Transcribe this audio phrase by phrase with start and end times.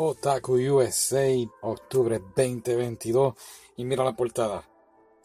[0.00, 1.26] Otaku USA,
[1.60, 3.34] octubre 2022.
[3.78, 4.62] Y mira la portada.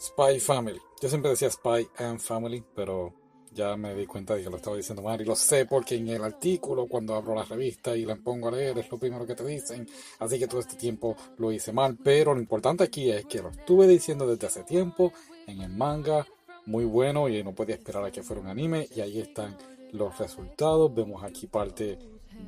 [0.01, 0.79] Spy Family.
[0.99, 3.13] Yo siempre decía Spy and Family, pero
[3.51, 5.21] ya me di cuenta de que lo estaba diciendo mal.
[5.21, 8.51] Y lo sé porque en el artículo, cuando abro la revista y la pongo a
[8.51, 9.87] leer, es lo primero que te dicen.
[10.17, 11.95] Así que todo este tiempo lo hice mal.
[12.03, 15.13] Pero lo importante aquí es que lo estuve diciendo desde hace tiempo
[15.45, 16.25] en el manga.
[16.65, 18.87] Muy bueno y no podía esperar a que fuera un anime.
[18.95, 19.55] Y ahí están
[19.91, 20.91] los resultados.
[20.95, 21.99] Vemos aquí parte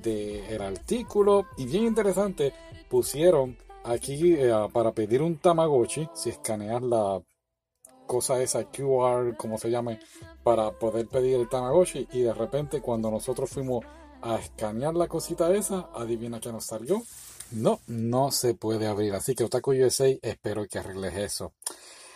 [0.02, 2.54] del artículo y bien interesante
[2.90, 7.22] pusieron aquí eh, para pedir un Tamagotchi si escaneas la
[8.06, 10.00] cosa esa QR como se llame
[10.44, 13.84] para poder pedir el Tamagotchi y de repente cuando nosotros fuimos
[14.22, 17.02] a escanear la cosita esa adivina que nos salió.
[17.52, 19.14] No, no se puede abrir.
[19.14, 21.54] Así que Otaku USA espero que arregles eso.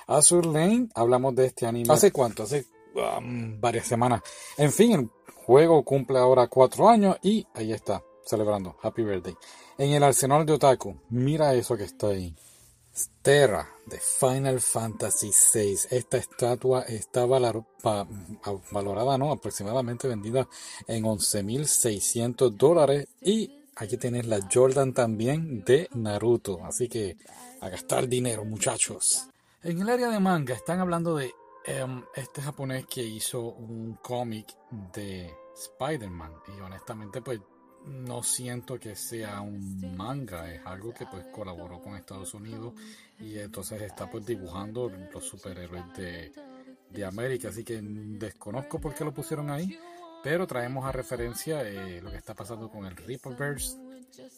[0.07, 1.93] Azur Lane hablamos de este anime.
[1.93, 4.21] Hace cuánto hace um, varias semanas
[4.57, 5.11] en fin
[5.49, 8.77] juego cumple ahora cuatro años y ahí está, celebrando.
[8.83, 9.35] Happy birthday.
[9.79, 12.35] En el arsenal de Otaku, mira eso que está ahí.
[13.23, 15.75] Terra de Final Fantasy VI.
[15.89, 19.31] Esta estatua está valorada, ¿no?
[19.31, 20.47] Aproximadamente vendida
[20.87, 23.07] en 11.600 dólares.
[23.19, 26.63] Y aquí tienes la Jordan también de Naruto.
[26.63, 27.17] Así que
[27.59, 29.27] a gastar dinero, muchachos.
[29.63, 31.33] En el área de manga están hablando de
[31.65, 34.47] Em, este japonés que hizo un cómic
[34.93, 37.41] de Spider-Man y honestamente pues
[37.85, 42.73] no siento que sea un manga, es algo que pues colaboró con Estados Unidos
[43.19, 46.31] y entonces está pues dibujando los superhéroes de,
[46.89, 49.77] de América, así que desconozco por qué lo pusieron ahí,
[50.23, 53.77] pero traemos a referencia eh, lo que está pasando con el Ripperverse,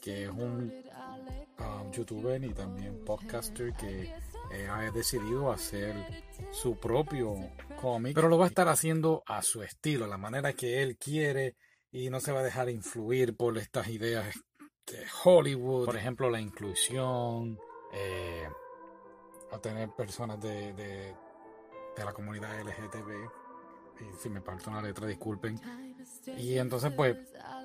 [0.02, 0.74] que es un
[1.60, 4.14] um, youtuber y también podcaster que
[4.70, 5.96] ha decidido hacer
[6.52, 7.36] su propio
[7.80, 11.56] cómic, pero lo va a estar haciendo a su estilo, la manera que él quiere
[11.92, 14.34] y no se va a dejar influir por estas ideas
[14.86, 17.58] de Hollywood, por ejemplo la inclusión,
[17.94, 18.48] eh,
[19.52, 21.16] a tener personas de, de,
[22.04, 23.30] la comunidad LGTB,
[24.20, 25.60] si me parto una letra, disculpen.
[26.38, 27.16] Y entonces, pues,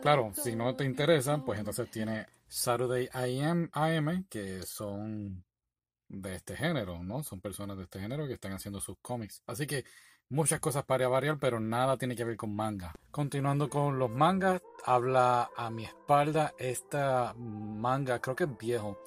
[0.02, 5.45] claro, si no te interesan, pues entonces tiene Saturday AM, AM que son
[6.08, 7.22] de este género, ¿no?
[7.22, 9.42] Son personas de este género que están haciendo sus cómics.
[9.46, 9.84] Así que
[10.28, 12.92] muchas cosas para variar, pero nada tiene que ver con manga.
[13.10, 18.98] Continuando con los mangas, habla a mi espalda esta manga, creo que es viejo,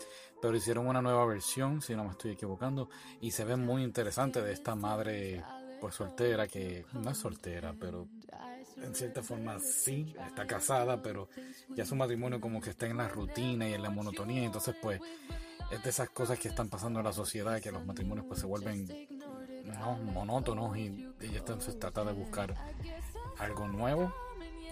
[0.42, 2.90] pero hicieron una nueva versión, si no me estoy equivocando,
[3.22, 5.44] y se ve muy interesante de esta madre
[5.80, 8.08] pues soltera que no es soltera, pero
[8.78, 11.30] en cierta forma sí, está casada, pero
[11.70, 15.00] ya su matrimonio como que está en la rutina y en la monotonía, entonces pues
[15.72, 18.46] es de esas cosas que están pasando en la sociedad, que los matrimonios pues se
[18.46, 18.88] vuelven
[20.13, 22.56] monótonos y ella entonces trata de buscar
[23.38, 24.13] algo nuevo.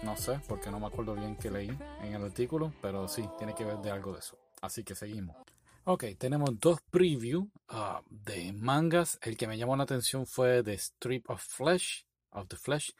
[0.02, 3.54] No sé, porque no me acuerdo bien qué leí en el artículo, pero sí, tiene
[3.54, 4.38] que ver de algo de eso.
[4.60, 5.36] Así que seguimos.
[5.84, 9.18] Ok, tenemos dos previews uh, de mangas.
[9.22, 12.94] El que me llamó la atención fue The Strip of Flesh, of the Flesh.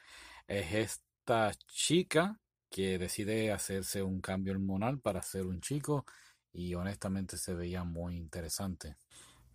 [0.47, 6.05] Es esta chica que decide hacerse un cambio hormonal para ser un chico
[6.53, 8.97] y honestamente se veía muy interesante.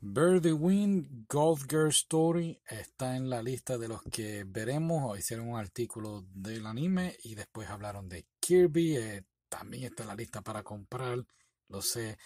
[0.05, 5.17] Birdie Wing Golf Girl Story está en la lista de los que veremos.
[5.17, 8.97] Hicieron un artículo del anime y después hablaron de Kirby.
[8.97, 11.25] Eh, también está en la lista para comprar.
[11.69, 12.17] Lo sé.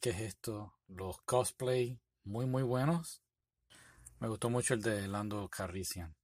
[0.00, 0.74] ¿Qué es esto?
[0.86, 3.20] Los cosplay muy muy buenos.
[4.20, 6.14] Me gustó mucho el de Lando Carrician.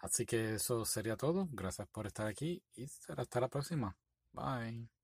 [0.00, 1.48] Así que eso sería todo.
[1.52, 2.86] Gracias por estar aquí y
[3.16, 3.96] hasta la próxima.
[4.32, 5.01] Bye.